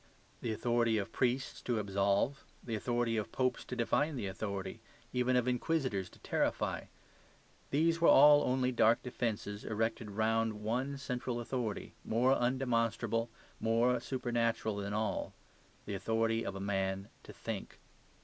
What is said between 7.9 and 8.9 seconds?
were all only